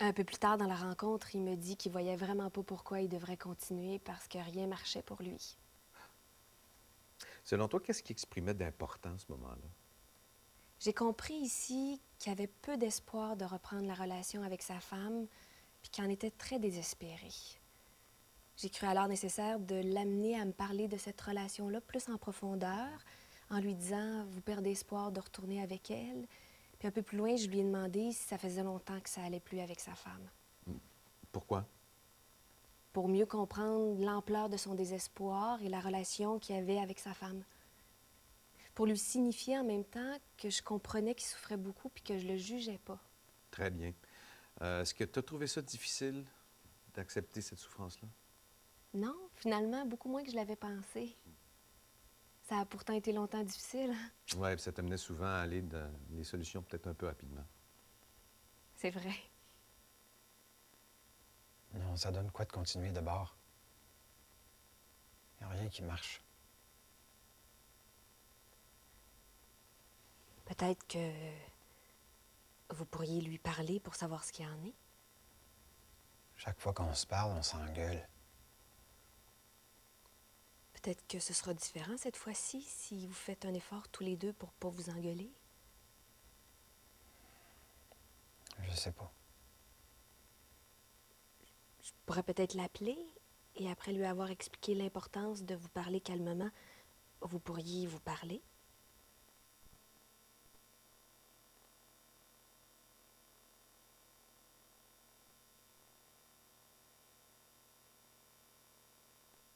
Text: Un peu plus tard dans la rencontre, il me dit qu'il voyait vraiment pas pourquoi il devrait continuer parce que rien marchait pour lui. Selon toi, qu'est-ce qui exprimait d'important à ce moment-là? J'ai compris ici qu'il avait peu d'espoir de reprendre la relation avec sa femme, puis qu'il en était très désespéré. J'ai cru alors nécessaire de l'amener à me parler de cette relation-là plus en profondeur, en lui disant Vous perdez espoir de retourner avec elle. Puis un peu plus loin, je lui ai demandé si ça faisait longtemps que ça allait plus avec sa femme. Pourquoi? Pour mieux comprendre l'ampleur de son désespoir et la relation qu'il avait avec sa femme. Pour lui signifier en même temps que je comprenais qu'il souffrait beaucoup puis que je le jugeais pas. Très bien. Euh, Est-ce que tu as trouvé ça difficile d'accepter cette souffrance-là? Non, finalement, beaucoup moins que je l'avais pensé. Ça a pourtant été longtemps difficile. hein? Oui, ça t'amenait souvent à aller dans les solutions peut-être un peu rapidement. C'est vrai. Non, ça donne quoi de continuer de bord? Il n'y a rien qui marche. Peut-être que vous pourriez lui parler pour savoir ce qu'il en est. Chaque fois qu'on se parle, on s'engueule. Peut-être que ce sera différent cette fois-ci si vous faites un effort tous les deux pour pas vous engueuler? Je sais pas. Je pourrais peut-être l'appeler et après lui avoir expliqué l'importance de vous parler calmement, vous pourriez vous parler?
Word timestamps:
Un 0.00 0.12
peu 0.12 0.22
plus 0.22 0.38
tard 0.38 0.58
dans 0.58 0.66
la 0.68 0.76
rencontre, 0.76 1.34
il 1.34 1.42
me 1.42 1.56
dit 1.56 1.76
qu'il 1.76 1.90
voyait 1.90 2.16
vraiment 2.16 2.50
pas 2.50 2.62
pourquoi 2.62 3.00
il 3.00 3.08
devrait 3.08 3.36
continuer 3.36 3.98
parce 3.98 4.28
que 4.28 4.38
rien 4.38 4.66
marchait 4.66 5.02
pour 5.02 5.20
lui. 5.22 5.56
Selon 7.42 7.66
toi, 7.66 7.80
qu'est-ce 7.80 8.02
qui 8.02 8.12
exprimait 8.12 8.54
d'important 8.54 9.14
à 9.14 9.18
ce 9.18 9.26
moment-là? 9.30 9.68
J'ai 10.80 10.92
compris 10.92 11.34
ici 11.34 12.00
qu'il 12.18 12.30
avait 12.30 12.46
peu 12.46 12.76
d'espoir 12.76 13.36
de 13.36 13.44
reprendre 13.44 13.86
la 13.88 13.94
relation 13.94 14.42
avec 14.44 14.62
sa 14.62 14.78
femme, 14.78 15.26
puis 15.82 15.90
qu'il 15.90 16.04
en 16.04 16.08
était 16.08 16.30
très 16.30 16.60
désespéré. 16.60 17.30
J'ai 18.56 18.70
cru 18.70 18.86
alors 18.86 19.08
nécessaire 19.08 19.58
de 19.58 19.76
l'amener 19.76 20.38
à 20.38 20.44
me 20.44 20.52
parler 20.52 20.86
de 20.86 20.96
cette 20.96 21.20
relation-là 21.20 21.80
plus 21.80 22.08
en 22.08 22.18
profondeur, 22.18 22.88
en 23.50 23.60
lui 23.60 23.74
disant 23.74 24.24
Vous 24.30 24.40
perdez 24.40 24.72
espoir 24.72 25.10
de 25.10 25.20
retourner 25.20 25.62
avec 25.62 25.90
elle. 25.90 26.26
Puis 26.78 26.88
un 26.88 26.90
peu 26.92 27.02
plus 27.02 27.18
loin, 27.18 27.34
je 27.36 27.48
lui 27.48 27.60
ai 27.60 27.64
demandé 27.64 28.12
si 28.12 28.22
ça 28.22 28.38
faisait 28.38 28.62
longtemps 28.62 29.00
que 29.00 29.08
ça 29.08 29.22
allait 29.22 29.40
plus 29.40 29.60
avec 29.60 29.80
sa 29.80 29.94
femme. 29.94 30.28
Pourquoi? 31.32 31.66
Pour 32.92 33.08
mieux 33.08 33.26
comprendre 33.26 34.02
l'ampleur 34.02 34.48
de 34.48 34.56
son 34.56 34.74
désespoir 34.74 35.60
et 35.62 35.68
la 35.68 35.80
relation 35.80 36.38
qu'il 36.38 36.56
avait 36.56 36.78
avec 36.78 36.98
sa 36.98 37.14
femme. 37.14 37.42
Pour 38.74 38.86
lui 38.86 38.96
signifier 38.96 39.58
en 39.58 39.64
même 39.64 39.84
temps 39.84 40.16
que 40.36 40.50
je 40.50 40.62
comprenais 40.62 41.14
qu'il 41.14 41.26
souffrait 41.26 41.56
beaucoup 41.56 41.88
puis 41.88 42.02
que 42.02 42.16
je 42.16 42.26
le 42.26 42.36
jugeais 42.36 42.78
pas. 42.78 42.98
Très 43.50 43.70
bien. 43.70 43.92
Euh, 44.62 44.82
Est-ce 44.82 44.94
que 44.94 45.04
tu 45.04 45.18
as 45.18 45.22
trouvé 45.22 45.46
ça 45.48 45.60
difficile 45.62 46.24
d'accepter 46.94 47.40
cette 47.40 47.58
souffrance-là? 47.58 48.08
Non, 48.94 49.16
finalement, 49.34 49.84
beaucoup 49.84 50.08
moins 50.08 50.22
que 50.22 50.30
je 50.30 50.36
l'avais 50.36 50.56
pensé. 50.56 51.16
Ça 52.48 52.60
a 52.60 52.64
pourtant 52.64 52.94
été 52.94 53.12
longtemps 53.12 53.44
difficile. 53.44 53.90
hein? 53.92 54.10
Oui, 54.38 54.58
ça 54.58 54.72
t'amenait 54.72 54.96
souvent 54.96 55.26
à 55.26 55.40
aller 55.40 55.60
dans 55.60 55.92
les 56.12 56.24
solutions 56.24 56.62
peut-être 56.62 56.86
un 56.86 56.94
peu 56.94 57.04
rapidement. 57.04 57.44
C'est 58.74 58.88
vrai. 58.88 59.12
Non, 61.74 61.94
ça 61.96 62.10
donne 62.10 62.30
quoi 62.30 62.46
de 62.46 62.52
continuer 62.52 62.90
de 62.90 63.00
bord? 63.02 63.36
Il 65.40 65.46
n'y 65.46 65.52
a 65.52 65.56
rien 65.56 65.68
qui 65.68 65.82
marche. 65.82 66.22
Peut-être 70.46 70.86
que 70.86 71.12
vous 72.70 72.86
pourriez 72.86 73.20
lui 73.20 73.38
parler 73.38 73.78
pour 73.78 73.94
savoir 73.94 74.24
ce 74.24 74.32
qu'il 74.32 74.46
en 74.46 74.64
est. 74.64 74.74
Chaque 76.36 76.58
fois 76.58 76.72
qu'on 76.72 76.94
se 76.94 77.06
parle, 77.06 77.32
on 77.32 77.42
s'engueule. 77.42 78.08
Peut-être 80.88 81.06
que 81.06 81.18
ce 81.18 81.34
sera 81.34 81.52
différent 81.52 81.98
cette 81.98 82.16
fois-ci 82.16 82.62
si 82.62 83.06
vous 83.06 83.12
faites 83.12 83.44
un 83.44 83.52
effort 83.52 83.86
tous 83.88 84.04
les 84.04 84.16
deux 84.16 84.32
pour 84.32 84.50
pas 84.52 84.70
vous 84.70 84.88
engueuler? 84.88 85.30
Je 88.62 88.74
sais 88.74 88.92
pas. 88.92 89.12
Je 91.82 91.90
pourrais 92.06 92.22
peut-être 92.22 92.54
l'appeler 92.54 92.96
et 93.56 93.70
après 93.70 93.92
lui 93.92 94.06
avoir 94.06 94.30
expliqué 94.30 94.74
l'importance 94.74 95.42
de 95.42 95.56
vous 95.56 95.68
parler 95.68 96.00
calmement, 96.00 96.48
vous 97.20 97.38
pourriez 97.38 97.86
vous 97.86 98.00
parler? 98.00 98.40